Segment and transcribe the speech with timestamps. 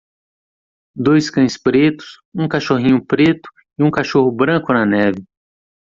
[0.95, 2.19] Dois cães pretos?
[2.33, 3.47] um cachorrinho preto?
[3.77, 5.23] e um cachorro branco na neve.